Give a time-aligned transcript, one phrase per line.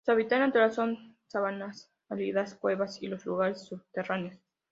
[0.03, 4.35] Su hábitat natural son: sabanas áridas cuevas, y los lugares subterráneos.